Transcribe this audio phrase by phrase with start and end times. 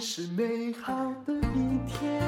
[0.00, 0.94] 是美好
[1.26, 2.22] 的一天。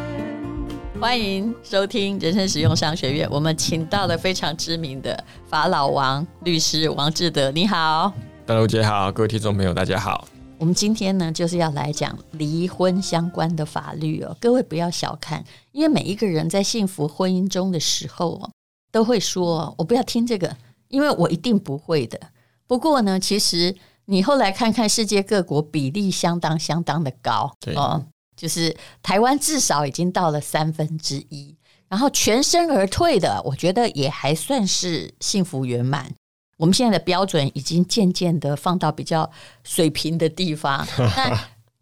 [1.01, 3.27] 欢迎收听人生实用商学院。
[3.31, 7.51] 我们请到了非常知名的法老王律师王志德。
[7.51, 8.13] 你好，
[8.45, 10.29] 大陆姐好，各位听众朋友，大家好。
[10.59, 14.37] 我们今天呢，就是要来讲离婚相关的法律哦。
[14.39, 15.43] 各位不要小看，
[15.73, 18.51] 因为每一个人在幸福婚姻中的时候哦，
[18.91, 20.55] 都会说：“我不要听这个，
[20.89, 22.21] 因为我一定不会的。”
[22.69, 23.75] 不过呢，其实。
[24.07, 28.05] 你后来看看世界各国比例相当相当的高，对哦，
[28.37, 31.57] 就是台湾至少已经到了三分之一，
[31.89, 36.13] 然后全身而退的，我觉得也还算是幸福圆满。
[36.59, 39.29] 我们现在的标准已经渐渐的放到比较
[39.65, 40.87] 水平的地方，
[41.17, 41.37] 但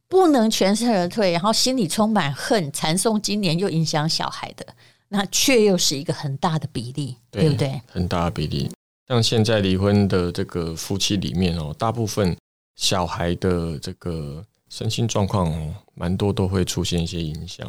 [0.08, 4.66] 不能全身而退，然后心里充满恨，缠讼今年又影响小孩的，
[5.08, 7.80] 那却又是一个很大的比例，对，对不对？
[7.86, 8.70] 很大的比例。
[9.10, 12.36] 像现在离婚的这个夫妻里面哦，大部分
[12.76, 17.68] 小孩的这个身心状况哦，蛮多都会出现一些影响。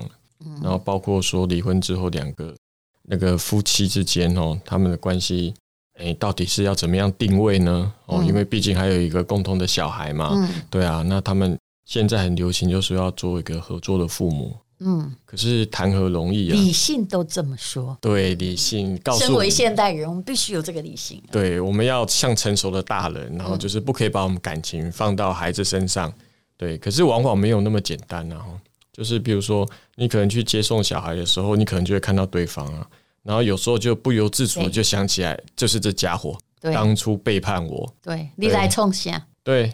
[0.61, 2.55] 然后包括说离婚之后两个
[3.01, 5.51] 那个夫妻之间哦，他们的关系，
[5.99, 7.91] 哎，到底是要怎么样定位呢？
[8.05, 10.47] 哦，因为毕竟还有一个共同的小孩嘛。
[10.69, 14.55] 对啊，那他们现在很流行，就是要做一个合作的父母。
[14.83, 16.53] 嗯，可是谈何容易啊！
[16.53, 21.21] 理性都这么说，对，理性告诉我，身为现代人，我们必须有这个理性。
[21.31, 26.11] 对，我们要像成熟的大人，然后就是不可以把我们感情放到孩子身上。
[26.57, 28.59] 对，可是往往没有那么简单，然后
[28.91, 32.87] 就是比如说，你可能去接送小孩的时候，你可能就会看到对方啊，
[33.21, 39.71] 然后有时候就不由自主的就想起来，就是这家伙当初背叛我，对，你来冲下，对。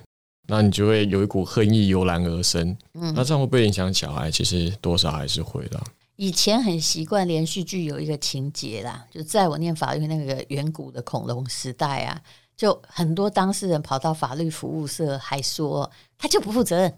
[0.49, 4.31] 那你就会有一股恨意油然而生，嗯，那这样会不会影响小孩？
[4.31, 5.77] 其实多少还是会的。
[6.15, 12.21] 以前很习惯连续剧有一个情节啦，就在我念法律那个远古的恐龙时代啊，
[12.55, 16.97] 就很多当事人跑到法律服务社，还说他就不负责任，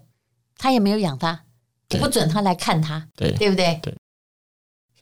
[0.56, 1.44] 他也没有养他，
[1.88, 3.80] 不准他来看他，对，对不对？
[3.82, 3.94] 对。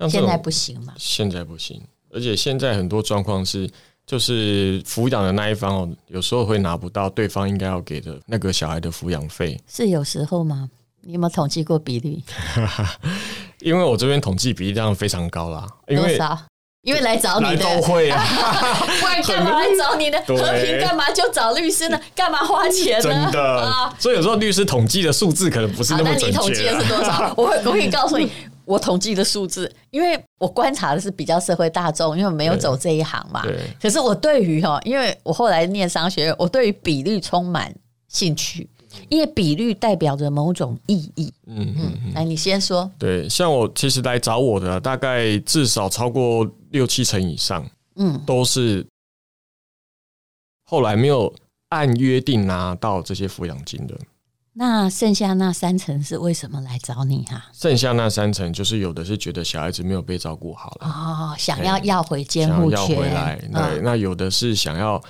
[0.08, 0.94] 现在不行嘛？
[0.96, 3.70] 现在不行，而且现在很多状况是。
[4.08, 10.70] 就是抚养的那一方哦，有时候会拿不到对方应该要给的那个小孩的抚养费，是有时候吗？
[11.02, 12.24] 你有没有统计过比例？
[13.60, 15.66] 因为我这边统计比例量非常高啦。
[15.88, 16.18] 因为？
[16.82, 18.24] 因为来找你的都会啊，
[19.00, 20.18] 不然干嘛来找你呢？
[20.26, 22.00] 和平干嘛就找律师呢？
[22.14, 23.02] 干嘛花钱呢？
[23.02, 26.26] 真的啊，所以有时候律师统计的数字可能不是那么准确。
[26.26, 27.34] 那你统计的是多少？
[27.36, 28.30] 我会我可以告诉你。
[28.68, 33.40] 我统计的数字，因为我观察的是比较社会大众，因为我没有走这一行嘛。
[33.42, 33.58] 对。
[33.80, 37.74] 可是我对于哈，因为我后来念商学院，我对于比率充满
[38.08, 38.68] 兴趣，
[39.08, 41.32] 因为比率代表着某种意义。
[41.46, 42.12] 嗯嗯嗯。
[42.12, 42.90] 来，你先说。
[42.98, 47.66] 对，像我其实来找我的大概至少超过六七成以上，
[47.96, 48.86] 嗯，都是
[50.66, 51.34] 后来没有
[51.70, 53.98] 按约定拿到这些抚养金的。
[54.58, 57.46] 那剩下那三成是为什么来找你哈、啊？
[57.52, 63.36] 剩下那三成就是有的是觉得小孩子没有被照顾好了哦，想要要回监护权，要回来。
[63.36, 65.00] 对，嗯、那有的是想要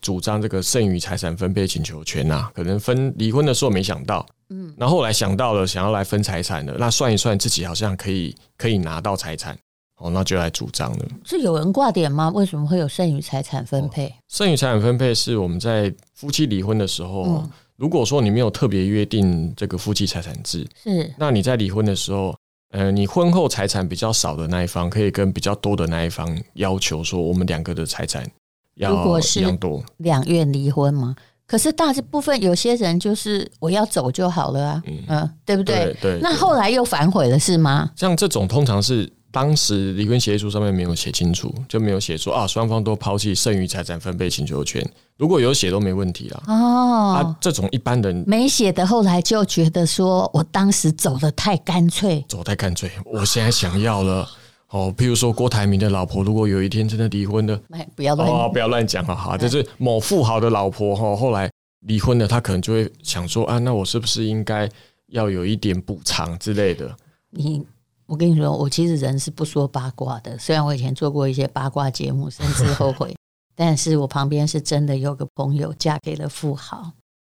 [0.00, 9.56] 主张这个剩余财产分配请求权呐、啊，可能分离婚的时候没想到，嗯，那后来想到了想要来分财产的，那算一算自己好像可以可以拿到财产。
[9.98, 11.04] 哦，那就来主张了。
[11.24, 12.30] 是有人挂点吗？
[12.30, 14.06] 为什么会有剩余财产分配？
[14.08, 22.34] 哦、剩余财产分配是我们在夫妻离婚的时候，嗯、如果说你没有特别约定这个夫妻财产制，是，那你在离婚的时候，
[22.72, 28.28] 呃，你婚后财产比较少的那一方，可以跟比较多的那一方要求说，我们两个的财产
[28.74, 29.80] 要一样多。
[29.98, 31.14] 两院离婚吗？
[31.46, 36.18] 可是大部分有些人就是我要走就好了啊，嗯，嗯，对不对，对。
[36.20, 37.90] 那后来又反悔了是吗？
[37.96, 39.10] 像这种通常是。
[39.30, 44.82] 当时离婚协议书上面没有写清楚，就没有写说啊，双方都抛弃剩余财产分配请求权。
[45.18, 46.42] 如果有写都没问题啦。
[46.46, 52.90] 哦，啊，这种一般人没写的，后来就觉得说我当时走的太干脆，走太干脆。
[53.04, 54.26] 我现在想要了
[54.70, 57.60] 哦，譬如说郭台铭的老婆，如果有一天真的离婚了，
[57.94, 59.36] 不要乱哦，不要乱讲啊哈。
[59.36, 61.50] 就是某富豪的老婆哈，后来
[61.80, 64.66] 离婚了，他可能就会想说啊，那我是不是应该
[65.08, 66.96] 要有一点补偿之类的？
[67.30, 67.62] 你。
[68.08, 70.36] 我跟你说，我其实人是不说八卦的。
[70.38, 73.14] 虽然我以前做过一些八卦节目，甚至后悔，
[73.54, 76.90] 但是我旁边是真的有个朋友嫁给了富豪，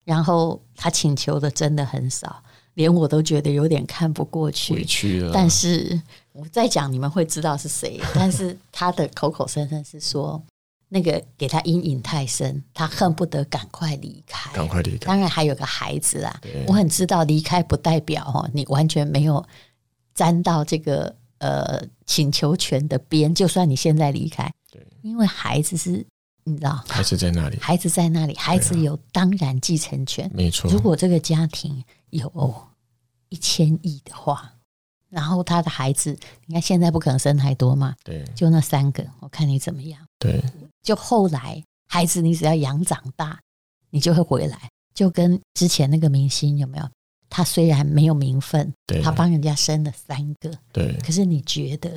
[0.07, 2.43] 然后他请求的真的很少，
[2.73, 4.73] 连我都觉得有点看不过去。
[4.73, 5.31] 委屈了。
[5.35, 6.01] 但是
[6.33, 8.01] 我在讲，你们会知道是谁。
[8.15, 10.43] 但是他的口口声声是说，
[10.89, 15.07] 那个给他阴影太深，他恨不得赶快离开，赶快离开。
[15.09, 19.45] 当然还有个孩子啊，我很知道离开不代表哦，你完全没有。
[20.15, 26.07] 沾到这个呃请求权的边，就算你现在离开，对，因为孩子是，
[26.45, 30.71] 你知道，孩子在那里，孩子在那里，孩子有当然继承权，没错。
[30.71, 32.55] 如果这个家庭有
[33.29, 34.53] 一千亿的话，
[35.09, 40.43] 然后他的孩子，你看现在不可能生太多嘛，对，就那三个，我看你怎么样，对，
[40.83, 43.39] 就后来孩子你只要养长大，
[43.91, 46.89] 你就会回来，就跟之前那个明星有没有？
[47.35, 48.71] 他虽然没有名分，
[49.03, 51.91] 他帮人家生了三个，对，可是你觉得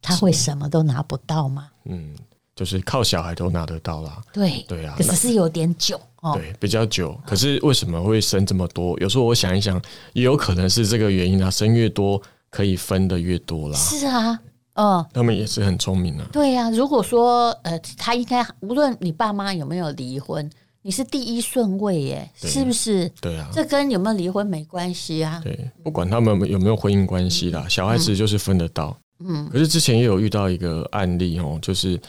[0.00, 1.68] 他会什么都拿不到吗？
[1.84, 2.14] 嗯，
[2.56, 4.22] 就是靠小孩都拿得到啦。
[4.32, 7.14] 对，对啊，可是是有点久哦，对，比较久。
[7.26, 8.98] 可是为什么会生这么多？
[8.98, 9.78] 有时候我想一想，
[10.14, 12.18] 也有可能是这个原因啊，生越多
[12.48, 13.76] 可以分的越多啦。
[13.76, 14.40] 是啊，
[14.72, 16.26] 嗯，他们也是很聪明啊。
[16.32, 20.50] 对呀，如果说呃，他应该无论你爸妈有没有离婚。
[20.82, 23.08] 你是第一顺位耶，是不是？
[23.20, 25.40] 对啊，这跟有没有离婚没关系啊。
[25.42, 28.96] 对，不管他们有没有婚姻关系啦，小孩子就是分得到。
[29.20, 32.00] 嗯，可是之前也有遇到一个案例哦，就是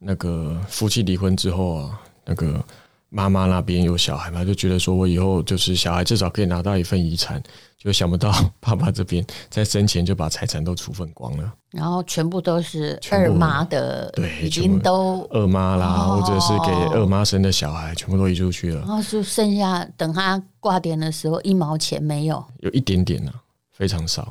[0.00, 2.62] 那个夫妻离婚之后啊，那个
[3.10, 7.42] 妈妈那边有小孩嘛，就觉得说我以后就是小孩至少可以拿到一份遗产。
[7.78, 23.38] 就想不到 爸爸这边在生前就把财产都处分光了，然后全部都是二妈的，对，已经都二妈啦，或者是给二妈生的小孩，全部都移出去了，然后就剩下等他挂点的时候一毛钱没有，有一点点呢、啊，
[23.70, 24.28] 非常少。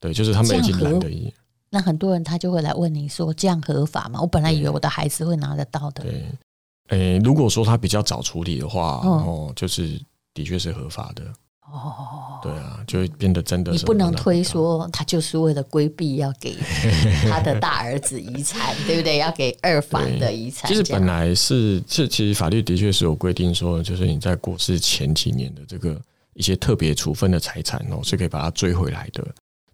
[0.00, 1.32] 对，就是他们已经懒得移。
[1.70, 4.20] 那很多人他就会来问你说，这样合法吗？
[4.20, 6.02] 我本来以为我的孩子会拿得到的。
[6.02, 6.24] 对，
[6.88, 10.00] 诶，如果说他比较早处理的话，哦，就是
[10.34, 11.22] 的确是合法的。
[11.70, 13.70] 哦，对啊，就会变得真的。
[13.72, 16.56] 你不能推说他就是为了规避要给
[17.28, 19.18] 他的大儿子遗产， 对不对？
[19.18, 20.66] 要给二房的遗产。
[20.66, 26.00] 其实本来是，这其实法律的确是有规定说，就是你在过世前几年的这个
[26.32, 29.22] 一些特别处分的财产哦，是可以把它追回来的。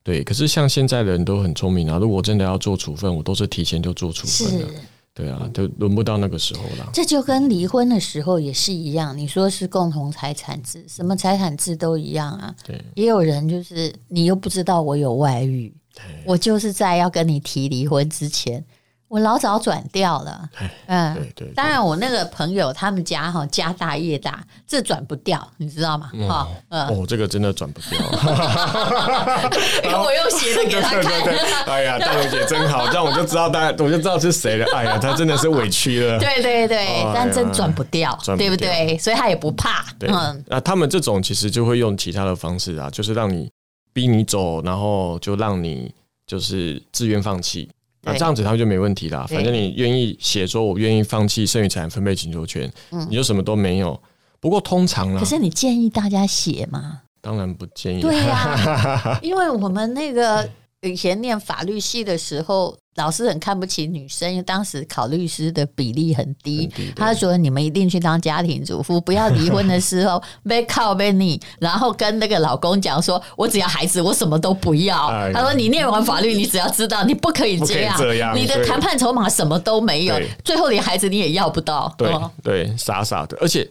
[0.03, 4.67] 对，可是像现在的人都很聪明啊，如果真的要做处分，我都是提前就做处分的。
[5.15, 6.91] 对啊，就轮不到那个时候了。
[6.93, 9.17] 这就跟离婚的时候也是一样。
[9.17, 12.53] 你说是共同财产制，什么财产制都一样啊。
[12.67, 18.65] 对，也有人就是你又不知道我有外遇，对我就是在要跟你提离婚之前。
[19.09, 20.49] 我老早转掉了，
[20.87, 21.49] 嗯，对对。
[21.55, 26.11] 当然，我那个朋友他们家哈家大业大，这转不掉，你知道吗？
[26.29, 28.01] 哈，哦，这个真的转不掉。
[29.85, 31.37] 因为我又写了给他看。
[31.67, 34.67] 哎呀，大勇姐真好，这样我就知道大家，我就知道是谁了。
[34.75, 36.19] 哎呀，他真的是委屈了。
[36.21, 38.99] 对对对，但真转不掉，对不对？
[38.99, 39.85] 所以他也不怕。
[40.01, 43.49] 嗯，那他们这种其实就会用其他的方式啊，就是让你
[43.93, 45.95] 逼你走，然后就让你
[46.27, 47.71] 就是自愿放弃。
[48.05, 49.27] 那这样子他们就没问题啦。
[49.29, 52.71] 反正你愿意写说，我愿意放弃剩余财产分配请求权，
[53.09, 53.99] 你就什么都没有。
[54.41, 57.01] 不过通常呢，可是你建议大家写吗？
[57.21, 58.03] 当然不建议。
[58.03, 60.47] 对呀， 因为我们那个
[60.89, 66.61] 以前念法律系的时候，老师很看不起女生，因为当时考律师的比例很低。
[66.61, 75.09] 很低，他说：“你们一定去当家庭主妇，不要离婚的时候被靠被你，然后跟那个老公讲说，我只要孩子，我什么都不要。
[75.09, 81.93] 哎”他说：“你念完法律，你只要知道，你不可以这样，这样你的谈判筹码什么都没有，最后连孩子你也要不到。
[81.99, 82.09] 对”
[82.43, 83.69] 对对，傻傻的，而且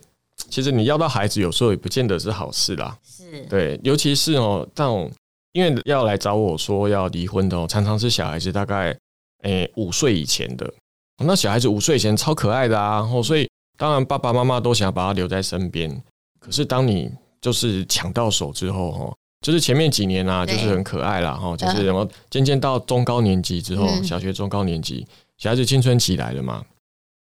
[0.50, 2.98] 其实你要到孩子，有时候也不见得是好事啦。
[3.05, 5.10] 是对，尤其是哦，这种。
[5.53, 8.95] 因为要来找我说要离婚的哦，常常是小孩子大概
[9.43, 10.72] 诶五岁以前的。
[11.19, 16.03] 那小孩子五岁以前超可爱的啊，然后所以当然爸爸妈妈都想要把他留在身边。
[16.39, 21.33] 可是当你就是抢到手之后哦，就是前面几年啊，就是很可爱啦。
[21.33, 25.07] 哈，就是然后渐渐到中高年级之后，小学中高年级，
[25.38, 26.65] 小孩子青春期来了嘛。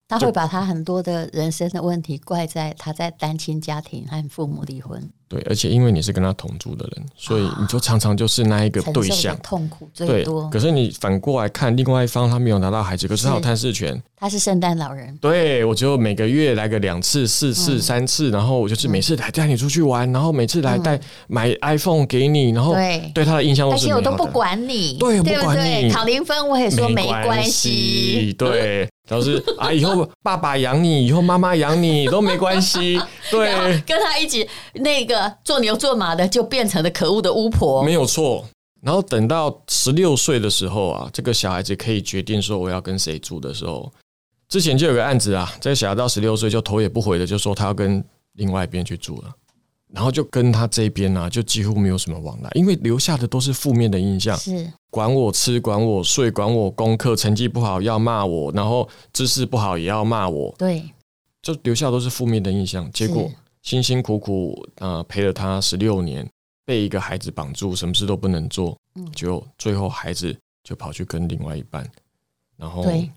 [0.09, 5.09] 他会把他很多的人生的问题怪在他在单亲家庭和父母离婚。
[5.29, 10.49] 对，而且因为你是跟他同住的人，所以你就常常就是那一个对象，痛苦最多。
[10.49, 14.01] 可是你反过来看，另外一方他没有拿到孩子，可是他有探视权。
[14.17, 15.15] 他是圣诞老人。
[15.21, 22.73] 对，我就每个月来个两次、四次、三次，然后我就是每次来带你出去玩，然后每次来带买 iPhone 给你，然后
[23.13, 28.89] 对他的印象都是而且我都不管你，对，不管你考零分我也说没关系，对。
[29.07, 33.01] 然后是啊，以后爸爸养你，以后妈妈养你都没关系。
[33.31, 33.49] 对，
[33.81, 37.83] 跟他一起那个做牛做马的，就变成了可恶的巫婆。
[37.83, 38.45] 没有错。
[38.81, 43.91] 然后等到十六岁的时候啊，这个小孩子可以决定说我要跟谁住的时候，
[44.47, 49.35] 之前就有个案子啊，这个小孩到十六岁就头也不回的就说他要跟另外一边去住了。
[49.91, 54.37] 然后就跟他这边呢、啊，就几乎没有什么往来，因为留下的都是负面的印象。
[54.37, 60.53] 是管我吃，管我睡，管我功课成绩不好要骂我，然后知识不好也要骂我。
[60.59, 60.83] 对，
[61.41, 62.87] 就留下都是负面的印象。
[62.91, 66.27] 结果辛辛苦苦啊、呃、陪了他十六年，
[66.65, 68.77] 被一个孩子绑住，什么事都不能做。
[68.95, 71.89] 嗯，就最后孩子就跑去跟另外一半，
[72.57, 73.09] 然后对，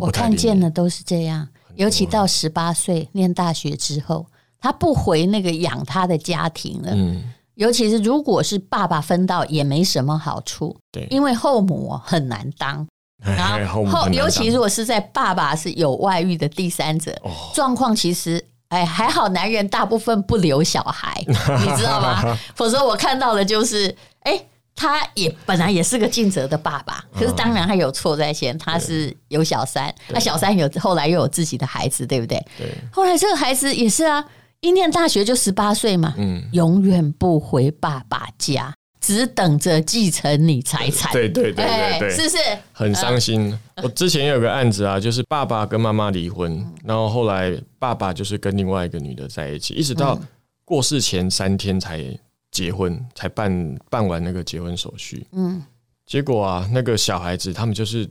[0.00, 4.26] 我看见的都是这样，尤其到十八岁念大学之后。
[4.64, 7.20] 他不回那个养他的家庭了，嗯，
[7.54, 12.86] 尤其是如果是爸爸分到也没什么好处，对，因为后母 很难当，
[13.24, 17.12] 然后后尤其如果是在爸爸是有外遇的第三者，
[17.52, 18.40] 状况其实
[18.72, 22.38] 哎还好，男人大部分不留小孩， 你知道吗？
[22.56, 24.42] 否则我看到的就是，哎，
[24.74, 32.42] 他也本来也是个尽责的爸爸，可是当然他有错在先，他是有小三，那小三有后来又有自己的孩子，对不对？
[32.56, 34.24] 对，后来这个孩子也是啊。
[34.64, 38.72] 一念大学就十八岁嘛，嗯，永远不回爸爸家，
[39.02, 41.12] 只等着继承你财产。
[41.12, 42.38] 对对对对对，是不是
[42.72, 43.58] 很伤心？
[43.82, 50.18] 我之前有个案子啊，就是爸爸跟妈妈离婚，然后后来爸爸就是跟另外一个女的在一起，一直到
[50.64, 52.02] 过世前三天才
[52.50, 55.26] 结婚，才办办完那个结婚手续。
[55.32, 55.62] 嗯，
[56.06, 58.08] 结果啊，那个小孩子他们就是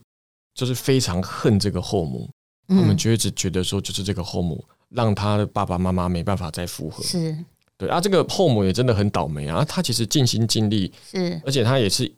[0.54, 2.30] 就是非常恨这个后母，
[2.68, 4.64] 他们就一直觉得说，就是这个后母。
[4.94, 7.34] 让他的爸爸妈妈没办法再复合，是
[7.82, 9.66] 对啊，这个后母也真的很倒霉啊。
[9.68, 12.12] 他其实尽心尽力，是，而且他也是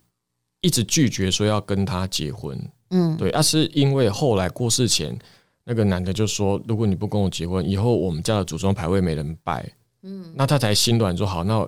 [0.59, 5.17] 一直拒绝说要跟他结婚，嗯，对啊，是因为后来过世前，
[5.63, 9.65] 那个男的就说，如果你不跟我结婚，以后我们家的祖宗牌位没人拜，
[10.01, 11.59] 嗯，那他才心软说好，那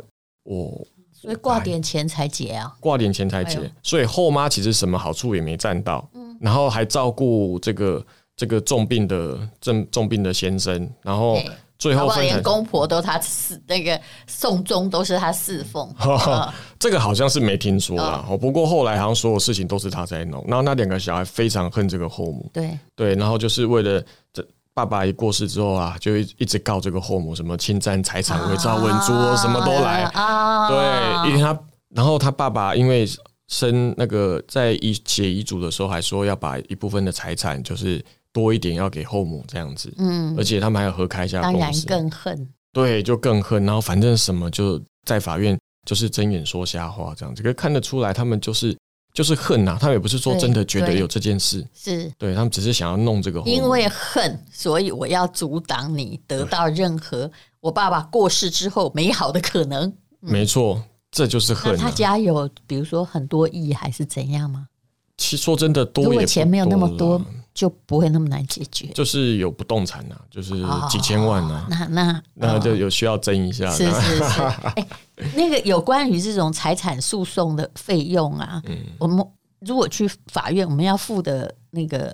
[0.44, 8.06] 我所以挂点钱才结啊，挂点钱才结，所以后妈其实什么好处也没占到，嗯，然后还照顾这个。
[8.38, 11.40] 这个重病的重重病的先生，然后
[11.77, 15.94] 最后连公婆都他侍那个送终都是他侍奉，
[16.79, 18.25] 这个好像是没听说啦。
[18.39, 24.01] 不过后来好像所有事情都是他在弄，然后那两个小孩非常恨这个后母，对对，然后就是为了
[24.32, 30.70] 这爸爸一过世之后啊，就一一直告这个后母什么侵占财产、伪造文书，什么都来啊。
[30.70, 33.05] 对，因为他然后他爸爸因为
[33.48, 38.03] 生那个在遗写遗嘱的时候还说要把一部分的财产就是。
[38.36, 43.63] 多一点要给后母这样子，嗯，而且他们还要合开一下公司，当然更恨，对，就更恨。
[43.63, 48.77] 然后反正什么就在法院就是睁眼说瞎话这样子，可看得出来他们就是
[49.13, 59.88] 就是恨呐、啊，他们也不是说真的觉得有这件事，是对他们只是想要弄这个，因为恨，所以我要阻挡你得到任何我爸爸过世之后美好的可能。
[60.22, 61.77] 嗯、没错，这就是恨、啊。
[61.80, 64.68] 他家有比如说很多亿还是怎样吗？
[65.15, 67.24] 其实说真的多，多，如果钱没有那么多。
[67.56, 70.54] 就不会那么难解决，就是有不动产呐、啊，就是
[70.88, 73.72] 几千万呐、啊哦，那那那就有需要争一下。
[73.72, 74.42] 是是是，
[74.76, 74.88] 哎，
[75.34, 79.26] 那个有关于这种财产诉讼的费用啊，嗯，我们
[79.62, 82.14] 如果去法院，我们要付的那个。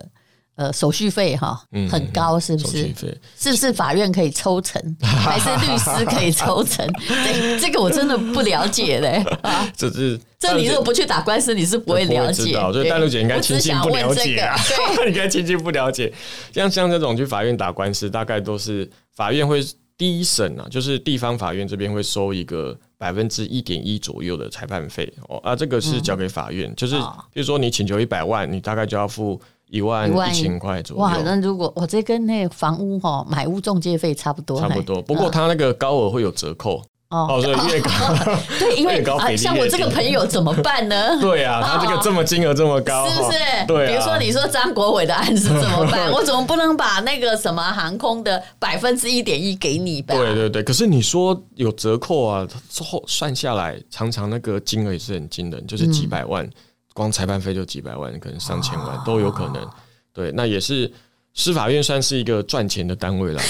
[0.55, 2.93] 呃，手续费哈，很高，是不是？
[3.37, 6.87] 是不是法院可以抽成， 还是律师可以抽成？
[7.07, 9.23] 这这个我真的不了解嘞。
[9.41, 12.53] 啊，这是这你如果不去打官司，你是不会了解。
[12.71, 14.55] 所以淡如姐应该轻轻不了解啊，
[14.97, 16.13] 对，应该轻轻不了解。
[16.53, 19.65] 像像这种去法院打官司，大概都是法院会
[19.97, 26.95] 第一审啊，就是地方法院这边会收一个百分之一点一左右的裁判费哦，啊，这个是交给法院，嗯、就是
[27.33, 29.39] 比如说你请求一百万，你大概就要付
[29.71, 31.01] 一万一千块左右。
[31.01, 36.83] 哇，那如果我这跟那房屋哈买屋中介费差不多，差不多，不过他那个高额会有折扣。
[37.11, 37.91] 哦，所以 越高，
[38.57, 40.95] 对，因为啊，像我这个朋友怎么办呢？
[41.19, 43.37] 对啊，他这个这么金额这么高，是不是？
[43.67, 46.09] 对，比如说你说张国伟的案子怎么办？
[46.09, 50.15] 我怎么不能把那个什么航空的百分之一点一给你吧？
[50.15, 56.49] 对对对，可是你说有折扣啊，之后算下来，常常那个金额也是很惊人，就是几百万，
[56.93, 59.67] 光裁判费就几百万，可能上千万都有可能。
[60.13, 60.91] 对，那也是。
[61.33, 63.41] 司法院算是一个赚钱的单位了，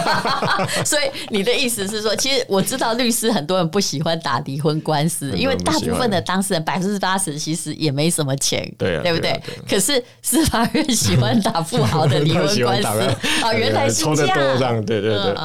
[0.82, 9.38] 所以你的意思是说，其实我知道律师很多人不喜欢打离婚官司，因为大部分的当事人百分之八十其实也没什么钱，对啊，对不对？
[9.68, 12.88] 可是司法院喜欢打富豪的离婚官司
[13.44, 15.36] 啊，原来是这样， 对对对。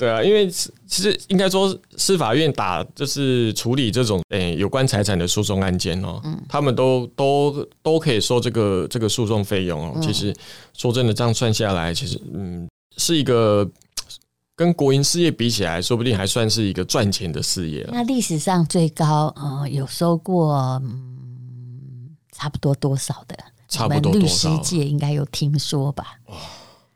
[0.00, 10.00] 对啊，因为其实应该说，司法院打就是处理这种诶、欸、有关财产的诉讼案件哦，嗯，他们都都都可以收这个这个诉讼费用哦。
[10.00, 10.34] 其实
[10.72, 12.66] 说真的，这样算下来，其实嗯，
[12.96, 13.70] 是一个
[14.56, 17.86] 跟国营事业比起来，说不定还算是一个赚钱的事业。
[17.92, 23.36] 那历史上最高呃有收过嗯差不多多少的？
[23.68, 24.48] 差不多多少？
[24.48, 26.14] 律师界应该有听说吧？
[26.24, 26.34] 哦，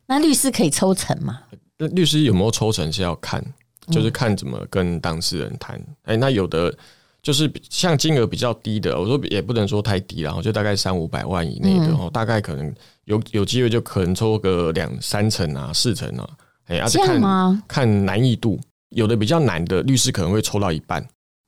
[0.07, 1.41] 那律师可以抽成吗？
[1.78, 3.45] 那律师有没有抽成是要看，
[3.90, 5.76] 就是看怎么跟当事人谈。
[6.02, 6.73] 哎、嗯欸，那有的
[7.23, 12.73] 就是像金额比较低的，我说也不能说太低，然后就大概三五百万以内的，哦、嗯，大概可能
[13.04, 16.28] 有有机会就可能抽个两三成啊、四成啊。
[16.66, 17.62] 哎、欸，这样吗？
[17.66, 18.59] 看难易度，
[18.90, 21.04] 有的比较难的律师可能会抽到一半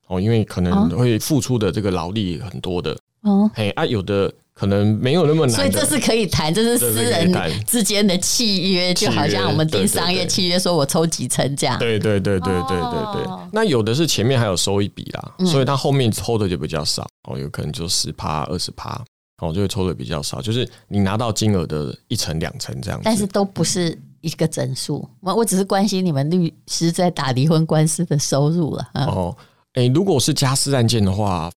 [0.09, 2.99] 哦，因为可能会付出的这个劳力很多的。
[3.23, 4.33] 哦，哎啊，有的。
[4.59, 7.31] 可能没有那么难，所以这是可以谈，这是私人
[7.67, 11.79] 之间的契约，就好像我们订商业契约，说我抽几成这样。
[11.79, 13.49] 对对对对对对对。
[13.53, 18.99] 那有的是前面还有收一笔啦，所以他后面抽的就比较少哦，有可能就十趴二十趴
[19.43, 22.99] 哦，就会抽的比较少，就是你拿到金额的一成两成这样。
[23.05, 28.89] 但是都不是一个整数，我我只是关心你们律师在打离婚官司的收入了。
[28.95, 29.37] 哦，
[29.75, 31.51] 哎，如果是家事案件的话。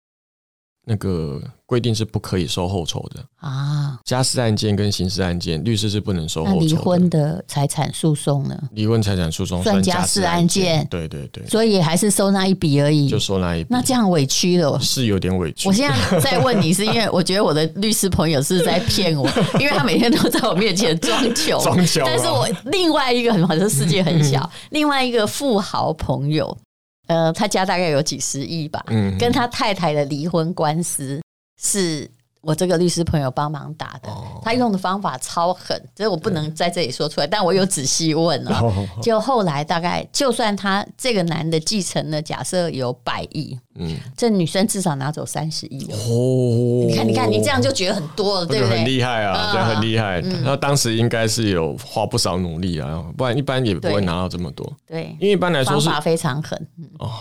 [0.85, 3.99] 那个规定是不可以收后酬的啊！
[4.03, 6.65] 家事案件跟刑事案件，律师是不能收后酬的。
[6.65, 8.59] 离婚的财产诉讼呢？
[8.71, 13.67] 离婚财产诉讼算家事案件，对对对，所以还是收那一笔而已，就收那一笔。
[13.69, 15.67] 那这样委屈了，是有点委屈。
[15.67, 19.29] 我现在在问你，是因为我觉得我的律师朋友是在骗我，
[19.61, 22.01] 因为他每天都在我面前装穷，装穷。
[22.03, 26.57] 但是我另外一个很好，这世界很小，另外一个富豪朋友。
[27.05, 31.19] 呃，他家大概有几十亿吧，嗯，跟他太太的离婚官司
[31.61, 32.09] 是。
[32.41, 34.09] 我这个律师朋友帮忙打的，
[34.41, 38.73] 他用的方法超狠，这我不能在这里说出来，但我有仔细问了。
[39.03, 46.87] 就后来大概，就算他这个男的继承了，假设有百亿，嗯，这女生至少拿走三十亿哦。
[46.87, 48.77] 你看，你看，你这样就觉得很多了，对不对？
[48.77, 50.21] 很厉害啊，对，很厉害。
[50.21, 54.65] 他当时应该是有花不少努力啊，不然一般也不会拿到这么多。
[54.87, 56.57] 对，因为一般来说是非常狠。
[56.99, 57.11] 哦，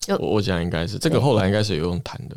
[0.00, 2.36] 就我讲应该是这个后来应该是有用谈的。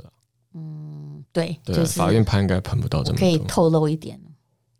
[1.31, 3.19] 对，对，法院判应该判不到这么多。
[3.19, 4.19] 可以透露一点，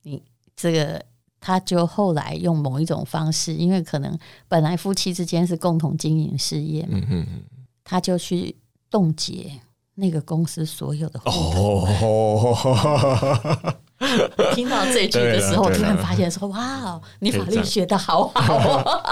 [0.04, 0.22] 你
[0.56, 1.04] 这个
[1.40, 7.44] 他就后来用某一种方式，因为可能本来夫妻之间是共同经营事业，嗯嗯嗯，
[7.84, 8.56] 他就去
[8.90, 9.52] 冻结
[9.96, 11.30] 那个公司所有的户
[12.00, 12.56] 头。
[14.56, 18.56] 听到这句的时候，突然发现说：“哇，你法律学的好好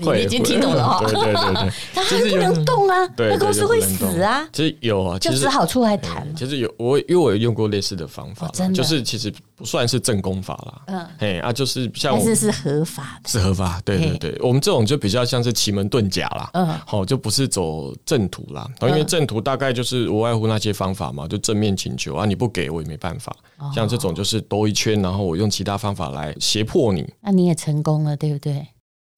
[0.00, 1.02] 哦，你已经听懂了哦。
[1.10, 4.48] ”对对对，他还不能动啊，那公司会死啊。
[4.52, 6.24] 其实有啊，就只好出来谈。
[6.36, 10.82] 其实有我，因为我有用过类似的方法，就是其实不算是正功法啦。
[10.86, 13.82] 嗯，哎啊，就是像但是是合法的，是合法。
[13.84, 16.50] 对对对，我们这种就比较像是奇门遁甲啦。
[16.52, 18.68] 嗯，好，就不是走正途啦。
[18.82, 23.34] 因为正途大概就是无外乎那些方法嘛，就正面请求啊，你不给我也没办法。
[23.74, 24.27] 像这种就是。
[24.28, 28.66] 是兜一圈，然后我用其他方法来胁迫你，那你也成功了，对不对？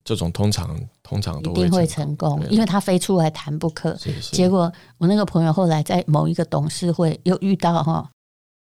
[0.03, 3.95] 这种通常通常都一定会成功，因为他非出来谈不可。
[4.31, 8.09] 结果我那个朋友后来在某一个董事会又遇到哈，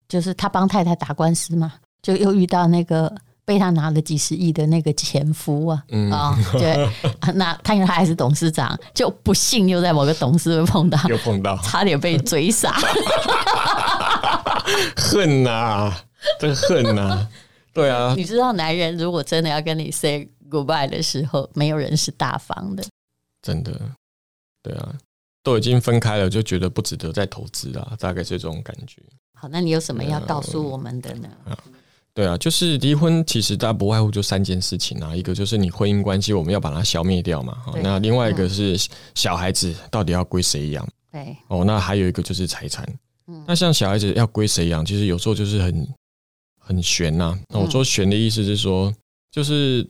[0.09, 3.11] 就是他帮太太打官司嘛，就又遇到那个
[3.47, 6.87] 被他拿了几十亿的那个前夫啊，啊，对，
[7.35, 12.77] 那他因为他还是董事长，就不幸又在某个董事会碰到，又碰到，差点被追杀，
[14.97, 15.95] 恨呐！
[16.41, 17.31] 真 恨呐、啊，
[17.73, 22.85] 对啊，你知道，男人如果真的要跟你 say goodbye 的时候，没有人是大方的，
[23.43, 23.73] 真的，
[24.63, 24.95] 对啊。
[25.45, 29.03] 都已经分开了，就觉得不值得再投资啊，大概是这种感觉。
[29.35, 31.29] 好，那你有什么要告诉我们的呢？
[31.45, 31.59] 啊，
[32.15, 38.79] 对啊，就是离婚其实大家不外乎就三件事情啊，一个就是你婚姻关系我们要把它消灭掉嘛，好，那另外一个是
[39.17, 40.89] 小孩子到底要归谁养？
[41.11, 42.87] 对，哦，那还有一个就是财产。
[43.27, 44.87] 嗯那像小孩子要归谁养？
[44.87, 45.89] 其实有时候就是很
[46.63, 47.39] 很悬呐。
[47.49, 48.95] 那我说悬的意思是说，
[49.31, 49.89] 就是。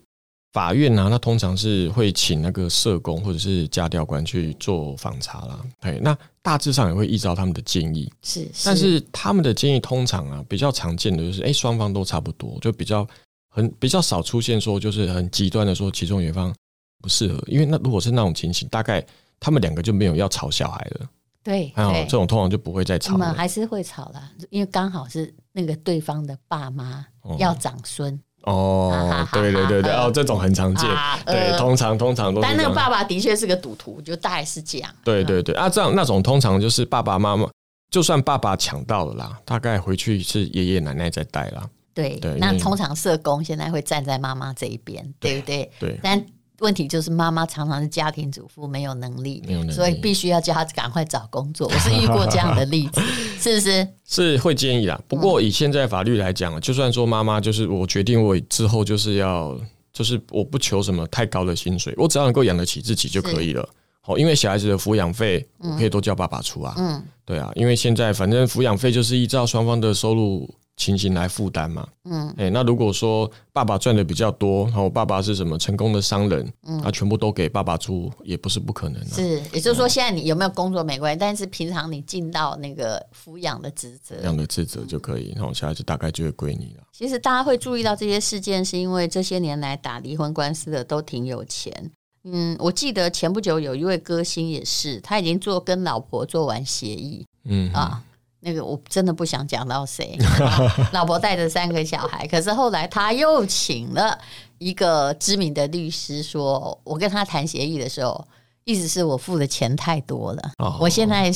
[0.52, 5.58] 法院呢、啊，那通常是会请那个社工或者是家调官去做访查啦。
[5.80, 8.12] 对，那大致上也会依照他们的建议。
[8.20, 13.08] 是，是，但是他们的建议通常啊，比较常见的就是，哎、欸，双方都差不多，就比较
[13.48, 16.54] 很比较少出现说，就是很极端的说，其中有一方
[17.00, 17.42] 不适合。
[17.46, 19.02] 因为那如果是那种情形，大概
[19.40, 21.08] 他们两个就没有要吵小孩了。
[21.42, 23.32] 对，还有这种通常就不会再吵了。
[23.32, 27.06] 还是会吵啦，因为刚好是那个对方的爸妈
[27.38, 28.12] 要长孙。
[28.14, 30.90] 嗯哦，对对对对，哦，这种很常见，
[31.24, 32.40] 对，通常通常都。
[32.40, 34.92] 但那个爸爸的确是个赌徒，就大概是这样。
[35.04, 37.48] 对对对，啊，这样那种通常就是爸爸妈妈，
[37.88, 41.70] 就算爸爸抢到了啦，大概回去是爷爷奶奶在带啦。
[41.94, 45.70] 对对，那通常社工现在会站在妈妈这一边，对不对？
[45.78, 46.20] 对，但。
[46.62, 51.68] 问题就是妈妈常常是家庭主妇，没有能力，没有能力，所以必须要叫她赶快找工作。
[51.68, 53.00] 我是 遇过这样的例子，
[53.40, 53.88] 是不是？
[54.06, 54.98] 是会建议啦。
[55.08, 59.58] 不过以现在法律来讲，就算说妈妈就是我决定，我之后就是要，
[59.92, 63.68] 就是我不求什么太高的薪水，我只要能够养得起自己就可以了。
[64.00, 66.74] 好，因为小孩子的抚养费，我可以都叫爸爸出啊。
[66.78, 70.48] 嗯，对啊，因为现在反正抚养费就是依照双方的收入。
[70.76, 79.10] 情形来负担嘛，嗯，哎、欸，那如果说爸爸赚的比较多，然后爸爸是什么成功的商人，嗯，那全部都给爸爸出也不是不可能的。
[79.10, 86.82] 是，也就是说，现在你有没有工作没关系，但是平常你尽到那个抚养的职责，养的职责就可以，然后小孩子大概就会归你了。
[86.90, 91.92] 其实大家会注意到这些事件，是因为这些年来打离婚官司的都挺有钱。
[92.24, 98.02] 嗯，我记得前不久有一位歌星也是，他已经做跟老婆做完协议，嗯啊。
[98.44, 100.18] 那个我真的不想讲到谁，
[100.92, 104.18] 老婆带着三个小孩，可是后来他又请了
[104.58, 108.26] 一个知名的律师说，说我跟他谈协议的时候，
[108.64, 111.32] 意思是我付的钱太多了，哦、我现在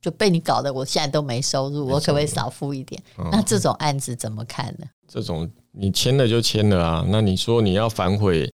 [0.00, 3.02] 就被你搞得我现在都没收入，我可不可以少付一点？
[3.16, 4.86] 哦、那这种案子怎么看呢？
[5.06, 8.50] 这种你签了就签了啊，那你说你要反悔，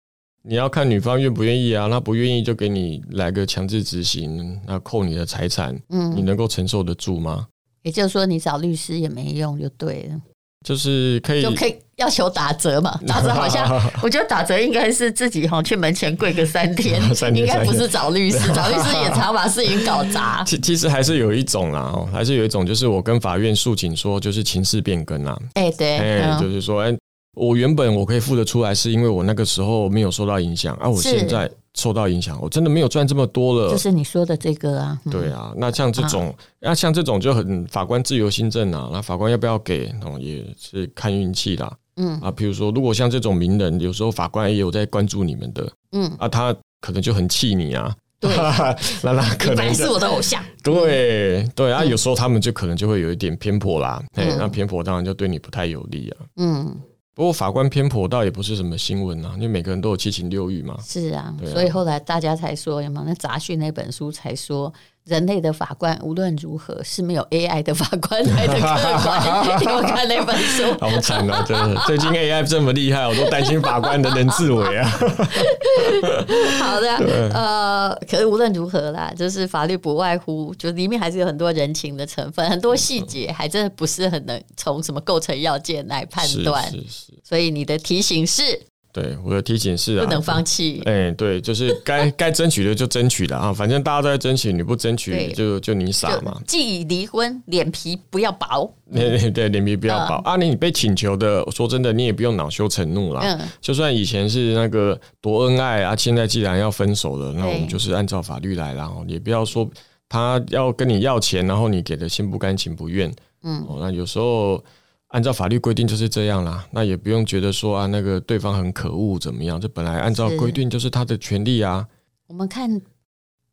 [0.43, 7.49] 你要看女方愿不愿意啊，那不愿意就给你来个强制执行，那扣你的财产，嗯，你能够承受得住吗？
[7.83, 10.21] 也就是说，你找律师也没用，就对了。
[10.67, 12.99] 就是可以，就可以要求打折嘛。
[13.07, 13.65] 打折好像，
[14.03, 17.01] 我觉得打折应该是自己哈去门前跪个三天，
[17.33, 18.39] 应该不是找律师。
[18.53, 20.43] 找律师也常把事情搞砸。
[20.45, 25.39] 其其实还是有一种啦，哦，还是有一种，就是我跟法院诉请说，就是情势变更啦。
[25.55, 26.93] 哎，对，哎，就是说，哎，
[27.39, 31.51] 我原本我可以付得出来，是因为我那个时候没有受到影响啊，我现在。
[31.75, 33.71] 受到影响，我真的没有赚这么多了。
[33.71, 35.55] 就是你说的这个啊，嗯、对啊。
[35.57, 38.91] 那像这种，那、啊、像这种就很法官自由心证啊。
[38.93, 41.73] 那法官要不要给，哦，也是看运气啦。
[41.97, 47.95] 嗯啊，比如说，如果像这种名人，有时候法官也有在关注你们的，嗯啊，他可能就很气你啊。
[48.19, 48.29] 对，
[49.05, 50.43] 那那可能是我的偶像。
[50.65, 54.03] 对对啊，有时候他们就可能就会有一点偏颇啦。
[54.15, 56.27] 哎、嗯，那偏颇当然就对你不太有利啊。
[56.39, 56.77] 嗯。
[57.19, 60.79] 不过法官偏颇倒也不是什么新闻啊，因为每个人都有七情六欲嘛。
[60.81, 64.73] 是啊，啊所以后来大家才说，有没有那杂讯那本书才说。
[65.09, 69.59] 人类的法官 无论如何是没有 AI 的法官来的客观。
[69.59, 70.63] 你有看那本书？
[70.79, 71.43] 好惨啊！
[71.47, 74.89] 真的，最近 AI 这么厉害，我都担心法官的人自危啊。
[76.61, 76.97] 好的，
[77.35, 86.63] 呃，可是无论如何啦，就是法律不外乎，就里面还是有很多人情的成分，很多细节还真的不是很能从什么构成要件来判断。
[86.71, 87.13] 是是是。
[87.25, 88.43] 所以你的提醒是。
[88.91, 90.83] 对，我的提醒是啊，不能放弃。
[90.87, 96.41] 哎、欸，对，就是该 该争取的就争取了啊，反正大家都在争取，你不争取就就你傻嘛。
[96.47, 98.73] 既离婚，脸皮不要薄。
[98.93, 100.17] 对 对，脸皮不要薄。
[100.25, 103.21] 啊，你你被请求的，说真的，你也不用恼羞成怒啦。
[103.23, 103.47] 嗯。
[103.61, 109.69] 就算以前是那个多恩爱啊，现在既然要分手了，那我们就是按照法律来，然后也不要说
[110.09, 113.15] 他要跟你要钱，然后你给的心不甘情不愿。
[113.45, 113.65] 嗯。
[113.69, 114.65] 哦，那有时候。
[115.09, 119.61] 按照法律规定就是这样啦，那也不用觉得说啊，那个对方很可恶怎么样？
[119.61, 121.89] 这本来按照规定就是他的权利啊。
[122.27, 122.81] 我们看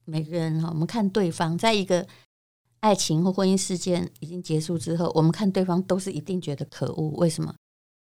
[0.03, 2.05] 每个人哈，我们看对方，在一个
[2.81, 7.11] 爱情或婚姻事件已经结束之后，我们看对方都是一定觉得可恶。
[7.11, 7.55] 为什么？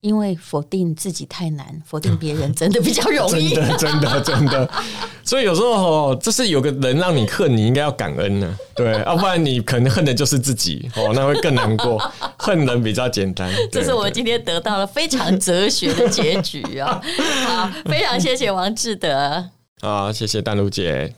[0.03, 3.55] 因为否定自己太难，否定别人 真的比较容易。
[3.55, 4.71] 真的，真的，真的。
[5.25, 8.59] 所以有时候哦，这是有个人让你恨，你应该要感恩呢。
[8.75, 12.03] 对，要不然你可能恨的就是自己 哦，那会更难过。
[12.37, 13.49] 恨人比较简单。
[13.71, 17.01] 这是我今天得到了非常哲学的结局啊！
[17.47, 19.51] 好，非常谢谢王志德。
[19.81, 21.15] 好，谢谢丹如姐。